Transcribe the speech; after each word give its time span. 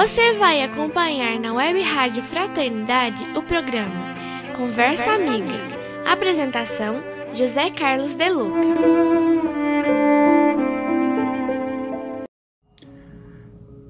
Você 0.00 0.32
vai 0.32 0.62
acompanhar 0.62 1.38
na 1.38 1.52
Web 1.52 1.78
Rádio 1.82 2.22
Fraternidade 2.22 3.22
o 3.36 3.42
programa 3.42 4.14
Conversa, 4.56 5.04
Conversa 5.04 5.10
Amiga. 5.12 5.44
Amiga. 5.44 6.10
Apresentação: 6.10 6.94
José 7.34 7.68
Carlos 7.68 8.14
De 8.14 8.30
Luca. 8.30 8.60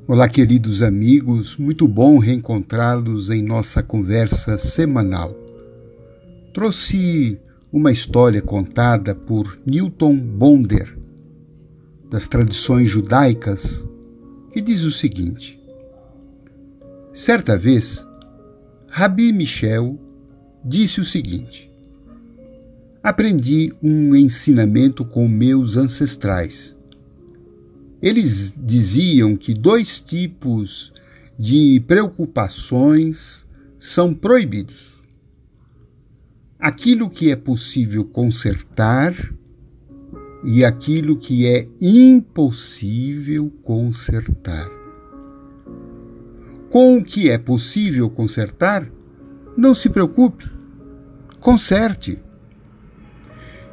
Olá, 0.09 0.29
queridos 0.29 0.83
amigos, 0.83 1.57
muito 1.57 1.87
bom 1.87 2.19
reencontrá-los 2.19 3.31
em 3.31 3.41
nossa 3.41 3.81
conversa 3.81 4.59
semanal. 4.59 5.33
Trouxe 6.53 7.39
uma 7.73 7.93
história 7.93 8.43
contada 8.43 9.15
por 9.15 9.61
Newton 9.65 10.17
Bonder, 10.17 10.99
das 12.11 12.27
tradições 12.27 12.91
judaicas, 12.91 13.87
que 14.53 14.61
diz 14.61 14.83
o 14.83 14.91
seguinte: 14.91 15.60
Certa 17.13 17.59
vez, 17.59 18.07
Rabi 18.89 19.33
Michel 19.33 19.99
disse 20.65 21.01
o 21.01 21.05
seguinte: 21.05 21.71
Aprendi 23.02 23.73
um 23.83 24.15
ensinamento 24.15 25.05
com 25.05 25.27
meus 25.27 25.77
ancestrais. 25.77 26.77
Eles 28.01 28.55
diziam 28.57 29.37
que 29.37 29.52
dois 29.52 30.01
tipos 30.01 30.93
de 31.37 31.83
preocupações 31.87 33.47
são 33.79 34.15
proibidos: 34.15 35.02
aquilo 36.59 37.11
que 37.11 37.30
é 37.30 37.37
possível 37.37 38.05
consertar 38.05 39.15
e 40.45 40.65
aquilo 40.65 41.17
que 41.17 41.45
é 41.47 41.69
impossível 41.80 43.51
consertar. 43.63 44.80
Com 46.71 46.99
o 46.99 47.04
que 47.04 47.29
é 47.29 47.37
possível 47.37 48.09
consertar, 48.09 48.88
não 49.57 49.74
se 49.74 49.90
preocupe, 49.90 50.49
conserte. 51.40 52.23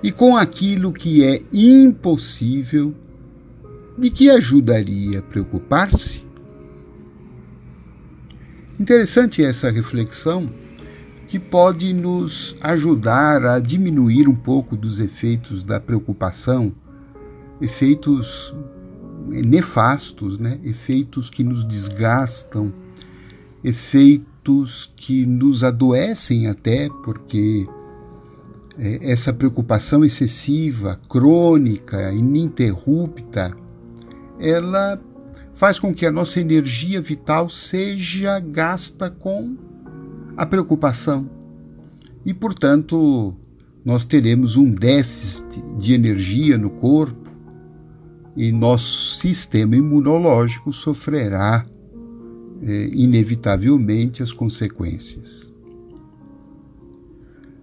E 0.01 0.11
com 0.11 0.35
aquilo 0.35 0.91
que 0.91 1.23
é 1.23 1.43
impossível, 1.53 2.95
de 3.95 4.09
que 4.09 4.31
ajudaria 4.31 5.19
a 5.19 5.21
preocupar-se? 5.21 6.25
Interessante 8.79 9.43
essa 9.43 9.69
reflexão 9.69 10.49
que 11.27 11.37
pode 11.37 11.93
nos 11.93 12.55
ajudar 12.61 13.45
a 13.45 13.59
diminuir 13.59 14.27
um 14.27 14.35
pouco 14.35 14.75
dos 14.75 14.99
efeitos 14.99 15.63
da 15.63 15.79
preocupação, 15.79 16.73
efeitos 17.61 18.55
nefastos, 19.27 20.39
né? 20.39 20.59
efeitos 20.63 21.29
que 21.29 21.43
nos 21.43 21.63
desgastam 21.63 22.73
efeitos 23.67 24.91
que 24.95 25.25
nos 25.25 25.63
adoecem 25.63 26.47
até, 26.47 26.87
porque 27.03 27.67
é, 28.77 29.11
essa 29.11 29.33
preocupação 29.33 30.05
excessiva, 30.05 30.99
crônica, 31.09 32.11
ininterrupta, 32.13 33.55
ela 34.39 34.99
faz 35.53 35.79
com 35.79 35.93
que 35.93 36.05
a 36.05 36.11
nossa 36.11 36.39
energia 36.39 37.01
vital 37.01 37.49
seja 37.49 38.39
gasta 38.39 39.09
com 39.09 39.57
a 40.37 40.45
preocupação. 40.45 41.29
E, 42.25 42.33
portanto, 42.33 43.35
nós 43.83 44.05
teremos 44.05 44.55
um 44.55 44.71
déficit 44.71 45.61
de 45.77 45.93
energia 45.93 46.57
no 46.57 46.69
corpo 46.69 47.31
e 48.35 48.51
nosso 48.51 49.17
sistema 49.17 49.75
imunológico 49.75 50.71
sofrerá 50.71 51.63
é, 52.61 52.87
inevitavelmente 52.93 54.23
as 54.23 54.31
consequências. 54.31 55.51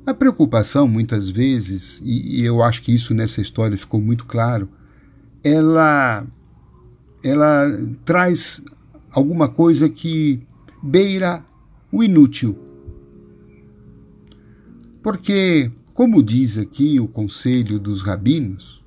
A 0.06 0.12
preocupação, 0.12 0.87
muitas 0.87 1.31
vezes, 1.31 2.00
e, 2.05 2.41
e 2.41 2.44
eu 2.44 2.62
acho 2.62 2.82
que 2.82 2.94
isso 2.94 3.15
nessa 3.15 3.41
história 3.41 3.77
ficou 3.77 4.00
muito 4.00 4.27
claro, 4.27 4.69
ela, 5.43 6.27
ela 7.22 7.66
traz 8.04 8.62
alguma 9.10 9.49
coisa 9.49 9.88
que 9.88 10.43
beira 10.83 11.44
o 11.91 12.03
inútil. 12.03 12.59
Porque, 15.03 15.71
como 15.94 16.22
diz 16.22 16.59
aqui 16.59 17.00
o 17.00 17.09
conselho 17.09 17.78
dos 17.78 18.03
rabinos, 18.03 18.83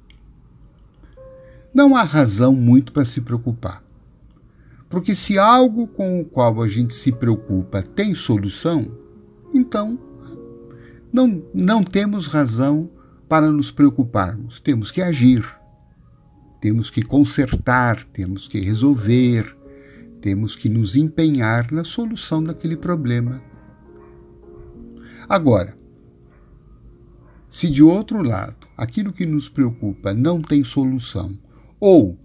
não 1.73 1.95
há 1.95 2.03
razão 2.03 2.53
muito 2.53 2.91
para 2.91 3.05
se 3.05 3.21
preocupar. 3.21 3.86
Porque 4.89 5.13
se 5.13 5.37
algo 5.37 5.87
com 5.87 6.21
o 6.21 6.25
qual 6.25 6.61
a 6.61 6.67
gente 6.67 6.93
se 6.93 7.11
preocupa 7.11 7.81
tem 7.81 8.15
solução, 8.15 8.97
então 9.53 9.99
não, 11.11 11.43
não 11.53 11.83
temos 11.83 12.27
razão 12.27 12.89
para 13.27 13.51
nos 13.51 13.69
preocuparmos. 13.69 14.59
Temos 14.59 14.89
que 14.89 15.01
agir, 15.01 15.45
temos 16.61 16.89
que 16.89 17.01
consertar, 17.01 18.03
temos 18.05 18.47
que 18.47 18.59
resolver, 18.59 19.55
temos 20.21 20.55
que 20.55 20.69
nos 20.69 20.95
empenhar 20.95 21.71
na 21.71 21.83
solução 21.83 22.43
daquele 22.43 22.77
problema. 22.77 23.41
Agora, 25.27 25.75
se 27.49 27.69
de 27.69 27.83
outro 27.83 28.21
lado 28.21 28.67
aquilo 28.77 29.11
que 29.11 29.25
nos 29.25 29.49
preocupa 29.49 30.13
não 30.13 30.41
tem 30.41 30.63
solução, 30.63 31.33
ou 31.79 32.17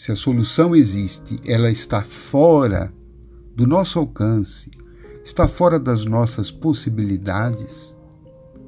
se 0.00 0.10
a 0.10 0.16
solução 0.16 0.74
existe, 0.74 1.38
ela 1.44 1.70
está 1.70 2.00
fora 2.00 2.90
do 3.54 3.66
nosso 3.66 3.98
alcance, 3.98 4.70
está 5.22 5.46
fora 5.46 5.78
das 5.78 6.06
nossas 6.06 6.50
possibilidades, 6.50 7.94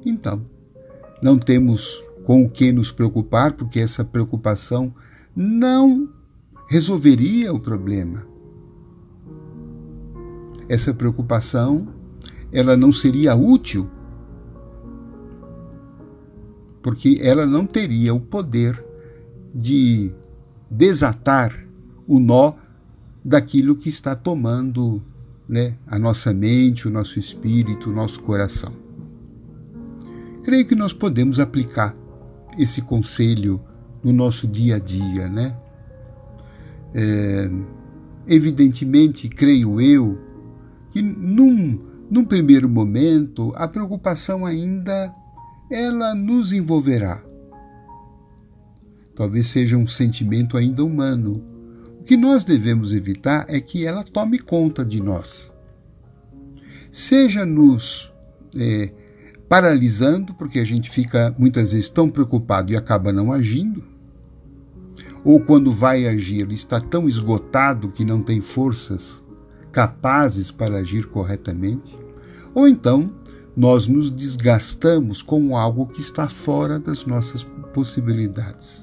então 0.05 0.45
não 1.23 1.39
temos 1.39 2.05
com 2.23 2.43
o 2.43 2.49
que 2.51 2.71
nos 2.71 2.91
preocupar, 2.91 3.53
porque 3.53 3.79
essa 3.79 4.05
preocupação 4.05 4.93
não 5.35 6.07
resolveria 6.67 7.51
o 7.51 7.59
problema. 7.59 8.27
Essa 10.69 10.93
preocupação, 10.93 11.87
ela 12.51 12.77
não 12.77 12.91
seria 12.91 13.35
útil, 13.35 13.89
porque 16.83 17.17
ela 17.23 17.47
não 17.47 17.65
teria 17.65 18.13
o 18.13 18.19
poder 18.19 18.85
de 19.51 20.13
desatar 20.73 21.65
o 22.07 22.19
nó 22.19 22.53
daquilo 23.23 23.75
que 23.75 23.89
está 23.89 24.15
tomando 24.15 25.01
né, 25.47 25.75
a 25.87 25.99
nossa 25.99 26.33
mente, 26.33 26.87
o 26.87 26.91
nosso 26.91 27.19
espírito, 27.19 27.89
o 27.89 27.93
nosso 27.93 28.21
coração. 28.21 28.73
Creio 30.43 30.65
que 30.65 30.75
nós 30.75 30.91
podemos 30.91 31.39
aplicar 31.39 31.93
esse 32.57 32.81
conselho 32.81 33.61
no 34.03 34.11
nosso 34.11 34.47
dia 34.47 34.75
a 34.75 34.79
dia, 34.79 35.29
né? 35.29 35.55
É, 36.93 37.49
evidentemente, 38.27 39.29
creio 39.29 39.79
eu, 39.79 40.19
que 40.89 41.01
num, 41.01 41.79
num 42.09 42.25
primeiro 42.25 42.67
momento 42.67 43.53
a 43.55 43.67
preocupação 43.67 44.45
ainda 44.45 45.13
ela 45.71 46.13
nos 46.13 46.51
envolverá 46.51 47.23
talvez 49.15 49.47
seja 49.47 49.77
um 49.77 49.87
sentimento 49.87 50.57
ainda 50.57 50.83
humano. 50.83 51.43
O 51.99 52.03
que 52.03 52.17
nós 52.17 52.43
devemos 52.43 52.93
evitar 52.93 53.45
é 53.47 53.59
que 53.59 53.85
ela 53.85 54.03
tome 54.03 54.39
conta 54.39 54.83
de 54.83 55.01
nós. 55.01 55.51
Seja 56.91 57.45
nos 57.45 58.13
é, 58.55 58.91
paralisando, 59.47 60.33
porque 60.33 60.59
a 60.59 60.65
gente 60.65 60.89
fica 60.89 61.33
muitas 61.37 61.71
vezes 61.71 61.89
tão 61.89 62.09
preocupado 62.09 62.71
e 62.71 62.75
acaba 62.75 63.11
não 63.11 63.31
agindo, 63.31 63.83
ou 65.23 65.39
quando 65.39 65.71
vai 65.71 66.05
agir 66.05 66.51
está 66.51 66.81
tão 66.81 67.07
esgotado 67.07 67.89
que 67.89 68.03
não 68.03 68.21
tem 68.21 68.41
forças 68.41 69.23
capazes 69.71 70.51
para 70.51 70.77
agir 70.77 71.07
corretamente, 71.07 71.97
ou 72.53 72.67
então 72.67 73.07
nós 73.55 73.87
nos 73.87 74.09
desgastamos 74.09 75.21
com 75.21 75.55
algo 75.55 75.87
que 75.87 76.01
está 76.01 76.27
fora 76.27 76.79
das 76.79 77.05
nossas 77.05 77.43
possibilidades. 77.73 78.82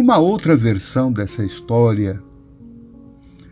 Uma 0.00 0.16
outra 0.16 0.54
versão 0.54 1.10
dessa 1.10 1.44
história 1.44 2.22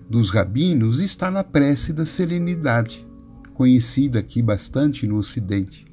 dos 0.09 0.31
rabinos 0.31 1.01
está 1.01 1.29
na 1.29 1.43
prece 1.43 1.93
da 1.93 2.07
serenidade, 2.07 3.05
conhecida 3.53 4.21
aqui 4.21 4.41
bastante 4.41 5.09
no 5.09 5.17
Ocidente. 5.17 5.85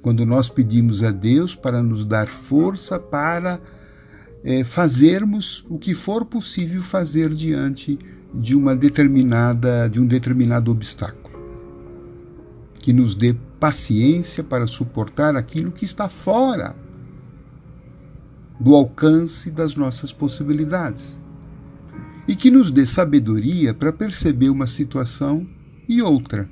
Quando 0.00 0.24
nós 0.24 0.48
pedimos 0.48 1.02
a 1.02 1.10
Deus 1.10 1.56
para 1.56 1.82
nos 1.82 2.04
dar 2.04 2.28
força 2.28 2.96
para 2.96 3.60
é, 4.44 4.62
fazermos 4.62 5.66
o 5.68 5.80
que 5.80 5.94
for 5.94 6.24
possível 6.24 6.80
fazer 6.80 7.30
diante 7.30 7.98
de 8.32 8.54
uma 8.54 8.76
determinada 8.76 9.88
de 9.88 10.00
um 10.00 10.06
determinado 10.06 10.70
obstáculo 10.70 11.36
que 12.74 12.92
nos 12.92 13.16
dê 13.16 13.34
paciência 13.58 14.44
para 14.44 14.68
suportar 14.68 15.34
aquilo 15.34 15.72
que 15.72 15.84
está 15.84 16.08
fora 16.08 16.76
do 18.60 18.74
alcance 18.74 19.50
das 19.50 19.76
nossas 19.76 20.12
possibilidades 20.12 21.16
e 22.26 22.36
que 22.36 22.50
nos 22.50 22.70
dê 22.70 22.84
sabedoria 22.84 23.72
para 23.72 23.92
perceber 23.92 24.50
uma 24.50 24.66
situação 24.66 25.46
e 25.88 26.02
outra. 26.02 26.48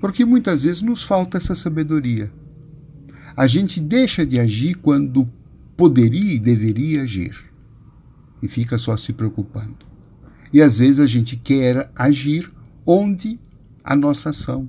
Porque 0.00 0.24
muitas 0.24 0.64
vezes 0.64 0.80
nos 0.80 1.02
falta 1.02 1.36
essa 1.36 1.54
sabedoria. 1.54 2.32
A 3.36 3.46
gente 3.46 3.78
deixa 3.80 4.24
de 4.24 4.38
agir 4.38 4.76
quando 4.76 5.28
poderia 5.76 6.34
e 6.34 6.38
deveria 6.38 7.02
agir 7.02 7.52
e 8.42 8.48
fica 8.48 8.78
só 8.78 8.96
se 8.96 9.12
preocupando. 9.12 9.86
E 10.52 10.60
às 10.60 10.78
vezes 10.78 11.00
a 11.00 11.06
gente 11.06 11.36
quer 11.36 11.90
agir 11.94 12.50
onde 12.84 13.38
a 13.84 13.94
nossa 13.94 14.30
ação 14.30 14.68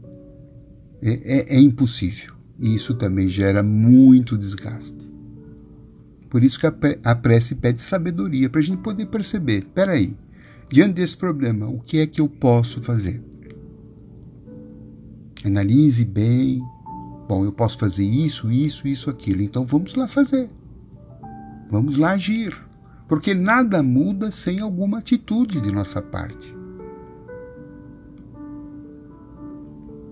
é, 1.01 1.55
é, 1.55 1.55
é 1.57 1.59
impossível. 1.59 2.33
E 2.59 2.75
isso 2.75 2.93
também 2.93 3.27
gera 3.27 3.63
muito 3.63 4.37
desgaste. 4.37 5.12
Por 6.33 6.43
isso 6.43 6.59
que 6.59 6.65
a 7.03 7.13
prece 7.13 7.53
pede 7.53 7.79
sabedoria, 7.79 8.49
para 8.49 8.59
a 8.59 8.63
gente 8.63 8.81
poder 8.81 9.05
perceber: 9.05 9.65
peraí, 9.65 10.17
diante 10.67 10.95
desse 10.95 11.15
problema, 11.15 11.67
o 11.67 11.79
que 11.79 11.99
é 11.99 12.07
que 12.07 12.19
eu 12.19 12.27
posso 12.27 12.81
fazer? 12.81 13.21
Analise 15.45 16.03
bem. 16.03 16.59
Bom, 17.29 17.45
eu 17.45 17.51
posso 17.51 17.77
fazer 17.77 18.03
isso, 18.03 18.49
isso, 18.49 18.87
isso, 18.87 19.11
aquilo. 19.11 19.43
Então 19.43 19.63
vamos 19.63 19.93
lá 19.93 20.07
fazer. 20.07 20.49
Vamos 21.69 21.97
lá 21.97 22.13
agir. 22.13 22.59
Porque 23.07 23.35
nada 23.35 23.83
muda 23.83 24.31
sem 24.31 24.59
alguma 24.59 24.97
atitude 24.97 25.61
de 25.61 25.71
nossa 25.71 26.01
parte. 26.01 26.51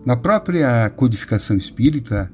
Na 0.05 0.15
própria 0.15 0.87
codificação 0.91 1.57
espírita, 1.57 2.31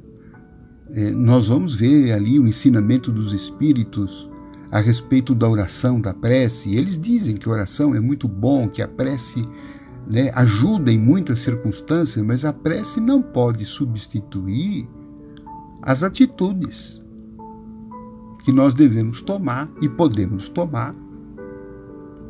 nós 1.16 1.48
vamos 1.48 1.74
ver 1.74 2.12
ali 2.12 2.39
o 2.39 2.48
ensinamento 2.48 3.12
dos 3.12 3.34
espíritos 3.34 4.30
a 4.72 4.80
respeito 4.80 5.34
da 5.34 5.48
oração, 5.48 6.00
da 6.00 6.13
prece. 6.13 6.75
Eles 6.75 6.98
dizem 6.98 7.36
que 7.36 7.48
a 7.48 7.51
oração 7.51 7.95
é 7.95 8.00
muito 8.00 8.28
bom, 8.28 8.68
que 8.68 8.81
a 8.81 8.88
prece 8.88 9.44
né, 10.07 10.31
ajuda 10.34 10.92
em 10.92 10.98
muitas 10.98 11.39
circunstâncias, 11.39 12.25
mas 12.25 12.45
a 12.45 12.54
prece 12.54 13.00
não 13.00 13.22
pode 13.22 13.66
substituir 13.66 14.88
as 15.81 16.04
atitudes 16.04 17.04
que 18.44 18.51
nós 18.51 18.74
devemos 18.74 19.22
tomar 19.22 19.69
e 19.81 19.90
podemos 19.90 20.50
tomar 20.50 20.95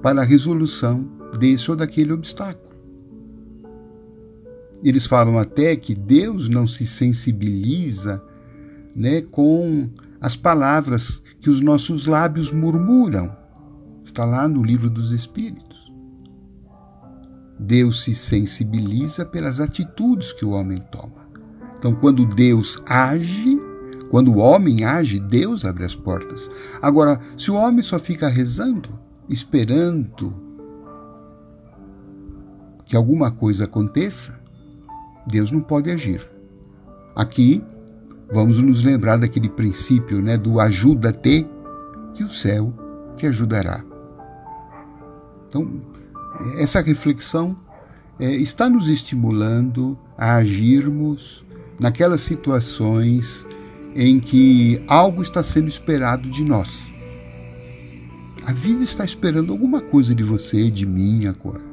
para 0.01 0.21
a 0.21 0.25
resolução 0.25 1.07
desse 1.37 1.69
ou 1.69 1.77
daquele 1.77 2.11
obstáculo. 2.11 2.67
Eles 4.83 5.05
falam 5.05 5.37
até 5.37 5.75
que 5.75 5.93
Deus 5.93 6.47
não 6.47 6.67
se 6.67 6.85
sensibiliza 6.85 8.23
né, 8.97 9.21
com 9.21 9.87
as 10.19 10.35
palavras 10.35 11.21
que 11.39 11.51
os 11.51 11.61
nossos 11.61 12.07
lábios 12.07 12.51
murmuram. 12.51 13.37
Está 14.03 14.25
lá 14.25 14.47
no 14.47 14.63
livro 14.63 14.89
dos 14.89 15.11
Espíritos. 15.11 15.77
Deus 17.59 18.01
se 18.01 18.15
sensibiliza 18.15 19.23
pelas 19.23 19.59
atitudes 19.59 20.33
que 20.33 20.43
o 20.43 20.49
homem 20.49 20.83
toma. 20.91 21.27
Então, 21.77 21.93
quando 21.93 22.25
Deus 22.25 22.81
age, 22.87 23.59
quando 24.09 24.33
o 24.33 24.37
homem 24.37 24.83
age, 24.83 25.19
Deus 25.19 25.63
abre 25.63 25.85
as 25.85 25.95
portas. 25.95 26.49
Agora, 26.81 27.19
se 27.37 27.51
o 27.51 27.55
homem 27.55 27.83
só 27.83 27.99
fica 27.99 28.27
rezando, 28.27 28.99
esperando 29.29 30.33
que 32.85 32.95
alguma 32.95 33.29
coisa 33.29 33.65
aconteça, 33.65 34.39
Deus 35.27 35.51
não 35.51 35.61
pode 35.61 35.91
agir. 35.91 36.21
Aqui, 37.15 37.63
vamos 38.31 38.61
nos 38.61 38.83
lembrar 38.83 39.17
daquele 39.17 39.49
princípio 39.49 40.21
né, 40.21 40.37
do 40.37 40.59
ajuda-te, 40.59 41.47
que 42.13 42.23
o 42.23 42.29
céu 42.29 42.73
te 43.15 43.25
ajudará. 43.27 43.83
Então, 45.47 45.81
essa 46.57 46.81
reflexão 46.81 47.55
é, 48.19 48.31
está 48.31 48.69
nos 48.69 48.89
estimulando 48.89 49.97
a 50.17 50.35
agirmos 50.35 51.45
naquelas 51.79 52.21
situações 52.21 53.45
em 53.95 54.19
que 54.19 54.83
algo 54.87 55.21
está 55.21 55.41
sendo 55.41 55.67
esperado 55.67 56.29
de 56.29 56.43
nós. 56.43 56.87
A 58.45 58.53
vida 58.53 58.83
está 58.83 59.03
esperando 59.03 59.51
alguma 59.51 59.81
coisa 59.81 60.15
de 60.15 60.23
você, 60.23 60.69
de 60.69 60.85
mim 60.85 61.25
agora. 61.25 61.63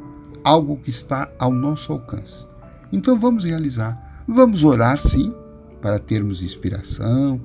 Algo 0.42 0.76
que 0.76 0.90
está 0.90 1.30
ao 1.38 1.52
nosso 1.52 1.92
alcance. 1.92 2.46
Então 2.92 3.18
vamos 3.18 3.44
realizar. 3.44 3.94
Vamos 4.26 4.64
orar, 4.64 5.00
sim, 5.00 5.30
para 5.84 5.98
termos 5.98 6.42
inspiração, 6.42 7.38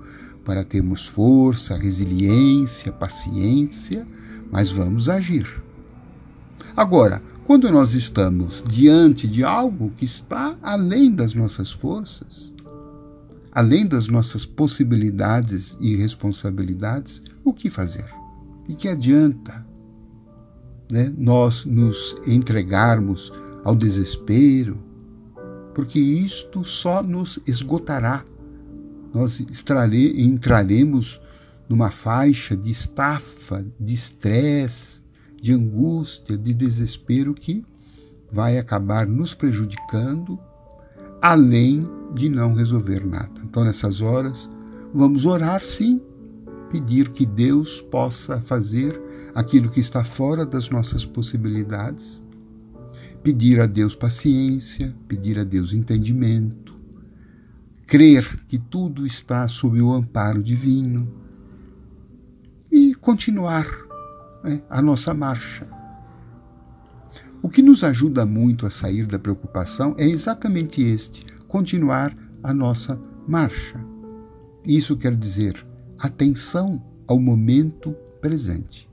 para 0.45 0.63
termos 0.63 1.05
força, 1.05 1.75
resiliência, 1.75 2.89
paciência, 2.89 4.07
mas 4.49 4.71
vamos 4.71 5.09
agir. 5.09 5.61
Agora, 6.73 7.21
quando 7.45 7.69
nós 7.69 7.93
estamos 7.93 8.63
diante 8.65 9.27
de 9.27 9.43
algo 9.43 9.91
que 9.97 10.05
está 10.05 10.57
além 10.61 11.11
das 11.11 11.33
nossas 11.33 11.73
forças, 11.73 12.53
além 13.51 13.85
das 13.85 14.07
nossas 14.07 14.45
possibilidades 14.45 15.75
e 15.77 15.97
responsabilidades, 15.97 17.21
o 17.43 17.51
que 17.51 17.69
fazer? 17.69 18.05
E 18.69 18.73
que 18.73 18.87
adianta 18.87 19.67
né, 20.89 21.13
nós 21.17 21.65
nos 21.65 22.15
entregarmos 22.25 23.33
ao 23.65 23.75
desespero, 23.75 24.88
porque 25.79 25.97
isto 25.97 26.65
só 26.65 27.01
nos 27.01 27.39
esgotará. 27.47 28.25
Nós 29.13 29.41
entraremos 30.17 31.21
numa 31.69 31.89
faixa 31.89 32.53
de 32.53 32.69
estafa, 32.69 33.65
de 33.79 33.93
estresse, 33.93 35.01
de 35.41 35.53
angústia, 35.53 36.37
de 36.37 36.53
desespero 36.53 37.33
que 37.33 37.65
vai 38.29 38.57
acabar 38.57 39.07
nos 39.07 39.33
prejudicando, 39.33 40.37
além 41.21 41.81
de 42.13 42.27
não 42.27 42.53
resolver 42.53 43.07
nada. 43.07 43.39
Então, 43.45 43.63
nessas 43.63 44.01
horas, 44.01 44.49
vamos 44.93 45.25
orar 45.25 45.63
sim, 45.63 46.01
pedir 46.69 47.07
que 47.11 47.25
Deus 47.25 47.81
possa 47.83 48.41
fazer 48.41 49.01
aquilo 49.33 49.69
que 49.69 49.79
está 49.79 50.03
fora 50.03 50.45
das 50.45 50.69
nossas 50.69 51.05
possibilidades 51.05 52.21
pedir 53.23 53.59
a 53.59 53.65
Deus 53.65 53.95
paciência, 53.95 54.95
pedir 55.07 55.37
a 55.39 55.43
Deus 55.43 55.73
entendimento, 55.73 56.75
crer 57.85 58.43
que 58.47 58.57
tudo 58.57 59.05
está 59.05 59.47
sob 59.47 59.81
o 59.81 59.93
amparo 59.93 60.41
divino 60.41 61.11
e 62.71 62.93
continuar 62.95 63.65
né, 64.43 64.61
a 64.69 64.81
nossa 64.81 65.13
marcha. 65.13 65.67
O 67.41 67.49
que 67.49 67.61
nos 67.61 67.83
ajuda 67.83 68.25
muito 68.25 68.65
a 68.65 68.69
sair 68.69 69.05
da 69.05 69.17
preocupação 69.17 69.95
é 69.97 70.05
exatamente 70.05 70.81
este: 70.81 71.21
continuar 71.47 72.15
a 72.43 72.53
nossa 72.53 72.99
marcha. 73.27 73.79
Isso 74.65 74.97
quer 74.97 75.15
dizer 75.15 75.65
atenção 75.97 76.83
ao 77.07 77.19
momento 77.19 77.93
presente. 78.21 78.88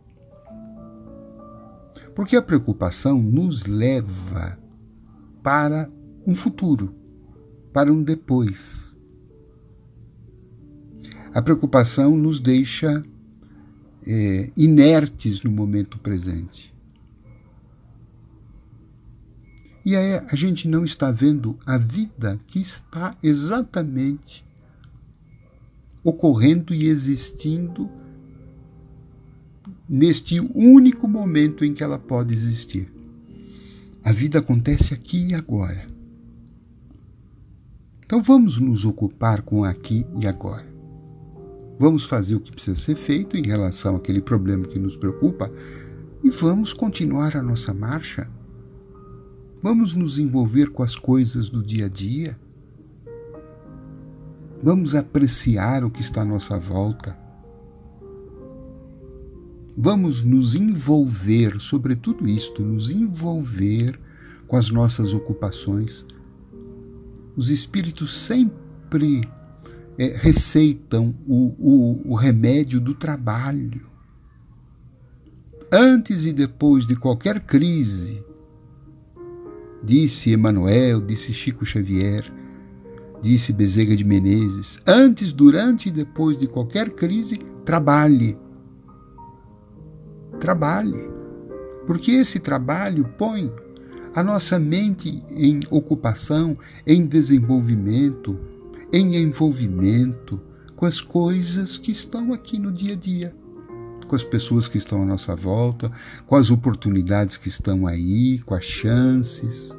Porque 2.16 2.34
a 2.34 2.40
preocupação 2.40 3.22
nos 3.22 3.66
leva 3.66 4.58
para 5.42 5.90
um 6.26 6.34
futuro, 6.34 6.94
para 7.74 7.92
um 7.92 8.02
depois. 8.02 8.96
A 11.34 11.42
preocupação 11.42 12.16
nos 12.16 12.40
deixa 12.40 13.02
é, 14.06 14.50
inertes 14.56 15.42
no 15.42 15.50
momento 15.50 15.98
presente. 15.98 16.74
E 19.84 19.94
aí 19.94 20.14
a 20.14 20.34
gente 20.34 20.66
não 20.66 20.86
está 20.86 21.10
vendo 21.10 21.58
a 21.66 21.76
vida 21.76 22.40
que 22.46 22.58
está 22.58 23.14
exatamente 23.22 24.42
ocorrendo 26.02 26.72
e 26.72 26.86
existindo 26.86 27.90
neste 29.88 30.40
único 30.54 31.06
momento 31.06 31.64
em 31.64 31.72
que 31.72 31.82
ela 31.82 31.98
pode 31.98 32.34
existir. 32.34 32.92
A 34.04 34.12
vida 34.12 34.38
acontece 34.38 34.94
aqui 34.94 35.28
e 35.30 35.34
agora. 35.34 35.86
Então 38.04 38.22
vamos 38.22 38.58
nos 38.58 38.84
ocupar 38.84 39.42
com 39.42 39.64
aqui 39.64 40.06
e 40.20 40.26
agora. 40.26 40.66
vamos 41.78 42.04
fazer 42.06 42.34
o 42.36 42.40
que 42.40 42.52
precisa 42.52 42.76
ser 42.76 42.96
feito 42.96 43.36
em 43.36 43.42
relação 43.44 43.96
àquele 43.96 44.22
problema 44.22 44.64
que 44.64 44.78
nos 44.78 44.96
preocupa 44.96 45.50
e 46.24 46.30
vamos 46.30 46.72
continuar 46.72 47.36
a 47.36 47.42
nossa 47.42 47.74
marcha. 47.74 48.30
Vamos 49.62 49.92
nos 49.92 50.18
envolver 50.18 50.70
com 50.70 50.82
as 50.82 50.96
coisas 50.96 51.50
do 51.50 51.62
dia 51.62 51.86
a 51.86 51.88
dia. 51.88 52.38
Vamos 54.62 54.94
apreciar 54.94 55.84
o 55.84 55.90
que 55.90 56.00
está 56.00 56.22
à 56.22 56.24
nossa 56.24 56.58
volta. 56.58 57.25
Vamos 59.76 60.22
nos 60.22 60.54
envolver, 60.54 61.60
sobre 61.60 61.94
tudo 61.94 62.26
isto, 62.26 62.62
nos 62.62 62.90
envolver 62.90 64.00
com 64.46 64.56
as 64.56 64.70
nossas 64.70 65.12
ocupações. 65.12 66.06
Os 67.36 67.50
espíritos 67.50 68.14
sempre 68.14 69.20
é, 69.98 70.16
receitam 70.16 71.14
o, 71.26 71.54
o, 71.58 72.12
o 72.12 72.14
remédio 72.14 72.80
do 72.80 72.94
trabalho. 72.94 73.82
Antes 75.70 76.24
e 76.24 76.32
depois 76.32 76.86
de 76.86 76.96
qualquer 76.96 77.40
crise, 77.40 78.24
disse 79.82 80.30
Emanuel, 80.30 81.02
disse 81.02 81.34
Chico 81.34 81.66
Xavier, 81.66 82.24
disse 83.20 83.52
Bezerra 83.52 83.94
de 83.94 84.04
Menezes, 84.04 84.78
antes, 84.86 85.32
durante 85.32 85.90
e 85.90 85.92
depois 85.92 86.38
de 86.38 86.46
qualquer 86.46 86.90
crise, 86.90 87.38
trabalhe. 87.64 88.38
Trabalhe. 90.40 91.16
Porque 91.86 92.12
esse 92.12 92.40
trabalho 92.40 93.08
põe 93.16 93.52
a 94.16 94.22
nossa 94.22 94.58
mente 94.58 95.22
em 95.30 95.60
ocupação, 95.70 96.56
em 96.86 97.04
desenvolvimento, 97.06 98.38
em 98.90 99.14
envolvimento 99.16 100.40
com 100.74 100.86
as 100.86 101.02
coisas 101.02 101.76
que 101.76 101.92
estão 101.92 102.32
aqui 102.32 102.58
no 102.58 102.72
dia 102.72 102.94
a 102.94 102.96
dia, 102.96 103.34
com 104.08 104.16
as 104.16 104.24
pessoas 104.24 104.68
que 104.68 104.78
estão 104.78 105.02
à 105.02 105.04
nossa 105.04 105.36
volta, 105.36 105.92
com 106.26 106.34
as 106.34 106.50
oportunidades 106.50 107.36
que 107.36 107.48
estão 107.48 107.86
aí, 107.86 108.38
com 108.38 108.54
as 108.54 108.64
chances, 108.64 109.70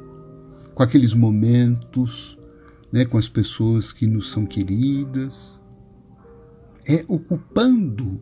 com 0.72 0.84
aqueles 0.84 1.14
momentos, 1.14 2.38
né, 2.92 3.04
com 3.04 3.18
as 3.18 3.28
pessoas 3.28 3.92
que 3.92 4.06
nos 4.06 4.30
são 4.30 4.46
queridas. 4.46 5.58
É 6.86 7.04
ocupando 7.08 8.20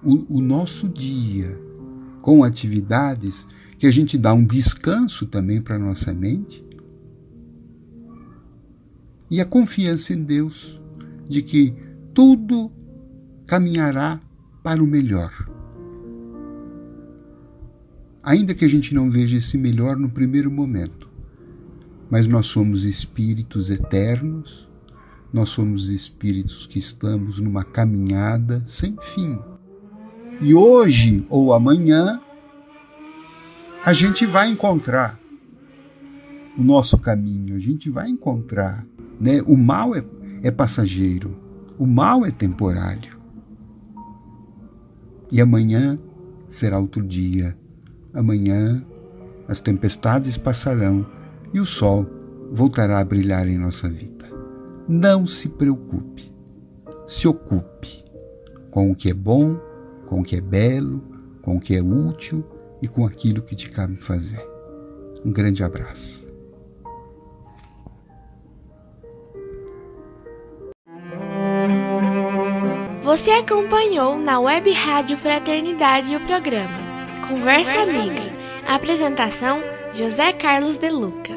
o, 0.00 0.38
o 0.38 0.40
nosso 0.40 0.88
dia 0.88 1.65
com 2.26 2.42
atividades 2.42 3.46
que 3.78 3.86
a 3.86 3.90
gente 3.92 4.18
dá 4.18 4.34
um 4.34 4.44
descanso 4.44 5.26
também 5.26 5.62
para 5.62 5.76
a 5.76 5.78
nossa 5.78 6.12
mente 6.12 6.66
e 9.30 9.40
a 9.40 9.44
confiança 9.44 10.12
em 10.12 10.24
Deus 10.24 10.82
de 11.28 11.40
que 11.40 11.72
tudo 12.12 12.72
caminhará 13.46 14.18
para 14.60 14.82
o 14.82 14.86
melhor. 14.88 15.30
Ainda 18.24 18.54
que 18.54 18.64
a 18.64 18.68
gente 18.68 18.92
não 18.92 19.08
veja 19.08 19.36
esse 19.36 19.56
melhor 19.56 19.96
no 19.96 20.10
primeiro 20.10 20.50
momento, 20.50 21.08
mas 22.10 22.26
nós 22.26 22.46
somos 22.46 22.82
espíritos 22.82 23.70
eternos, 23.70 24.68
nós 25.32 25.50
somos 25.50 25.90
espíritos 25.90 26.66
que 26.66 26.80
estamos 26.80 27.38
numa 27.38 27.62
caminhada 27.62 28.64
sem 28.66 28.96
fim. 29.00 29.38
E 30.40 30.54
hoje 30.54 31.24
ou 31.28 31.52
amanhã 31.52 32.20
a 33.84 33.92
gente 33.92 34.26
vai 34.26 34.50
encontrar 34.50 35.18
o 36.58 36.62
nosso 36.62 36.98
caminho, 36.98 37.54
a 37.54 37.58
gente 37.58 37.90
vai 37.90 38.08
encontrar 38.08 38.84
né? 39.20 39.42
O 39.46 39.56
mal 39.56 39.94
é, 39.94 40.04
é 40.42 40.50
passageiro, 40.50 41.36
o 41.78 41.86
mal 41.86 42.24
é 42.24 42.30
temporário. 42.30 43.16
E 45.30 45.40
amanhã 45.40 45.96
será 46.48 46.78
outro 46.78 47.02
dia. 47.02 47.56
Amanhã 48.14 48.84
as 49.48 49.60
tempestades 49.60 50.38
passarão 50.38 51.06
e 51.52 51.60
o 51.60 51.66
sol 51.66 52.06
voltará 52.52 53.00
a 53.00 53.04
brilhar 53.04 53.48
em 53.48 53.58
nossa 53.58 53.88
vida. 53.88 54.26
Não 54.88 55.26
se 55.26 55.48
preocupe, 55.48 56.32
se 57.06 57.26
ocupe 57.26 58.04
com 58.70 58.90
o 58.90 58.94
que 58.94 59.10
é 59.10 59.14
bom, 59.14 59.58
com 60.06 60.20
o 60.20 60.22
que 60.22 60.36
é 60.36 60.40
belo, 60.40 61.02
com 61.42 61.56
o 61.56 61.60
que 61.60 61.76
é 61.76 61.82
útil 61.82 62.44
e 62.80 62.88
com 62.88 63.04
aquilo 63.04 63.42
que 63.42 63.54
te 63.54 63.70
cabe 63.70 63.96
fazer. 64.02 64.40
Um 65.24 65.32
grande 65.32 65.62
abraço. 65.62 66.24
Você 73.02 73.30
acompanhou 73.30 74.18
na 74.18 74.38
Web 74.40 74.70
Rádio 74.72 75.16
Fraternidade 75.16 76.14
o 76.14 76.20
programa 76.20 76.78
Conversa, 77.28 77.72
Conversa 77.72 77.98
Amiga. 77.98 78.20
Amiga. 78.20 78.36
Apresentação: 78.68 79.62
José 79.92 80.32
Carlos 80.32 80.76
De 80.76 80.90
Luca. 80.90 81.35